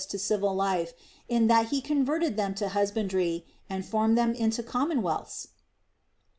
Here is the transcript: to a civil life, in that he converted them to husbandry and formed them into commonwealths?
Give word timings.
to 0.09 0.17
a 0.17 0.19
civil 0.19 0.55
life, 0.55 0.95
in 1.29 1.45
that 1.45 1.67
he 1.67 1.79
converted 1.79 2.35
them 2.35 2.55
to 2.55 2.69
husbandry 2.69 3.45
and 3.69 3.85
formed 3.85 4.17
them 4.17 4.33
into 4.33 4.63
commonwealths? 4.63 5.49